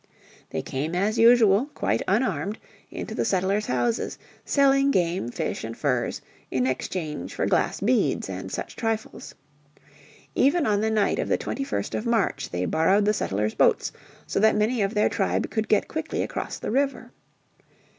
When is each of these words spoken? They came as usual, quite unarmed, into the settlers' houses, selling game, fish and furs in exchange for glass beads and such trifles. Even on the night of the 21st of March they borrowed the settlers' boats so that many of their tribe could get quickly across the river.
They 0.49 0.63
came 0.63 0.95
as 0.95 1.19
usual, 1.19 1.67
quite 1.75 2.01
unarmed, 2.07 2.57
into 2.89 3.13
the 3.13 3.23
settlers' 3.23 3.67
houses, 3.67 4.17
selling 4.43 4.89
game, 4.89 5.29
fish 5.29 5.63
and 5.63 5.77
furs 5.77 6.23
in 6.49 6.65
exchange 6.65 7.35
for 7.35 7.45
glass 7.45 7.81
beads 7.81 8.27
and 8.27 8.51
such 8.51 8.75
trifles. 8.75 9.35
Even 10.33 10.65
on 10.65 10.81
the 10.81 10.89
night 10.89 11.19
of 11.19 11.27
the 11.29 11.37
21st 11.37 11.93
of 11.93 12.07
March 12.07 12.49
they 12.49 12.65
borrowed 12.65 13.05
the 13.05 13.13
settlers' 13.13 13.53
boats 13.53 13.91
so 14.25 14.39
that 14.39 14.55
many 14.55 14.81
of 14.81 14.95
their 14.95 15.07
tribe 15.07 15.51
could 15.51 15.67
get 15.67 15.87
quickly 15.87 16.23
across 16.23 16.57
the 16.57 16.71
river. 16.71 17.11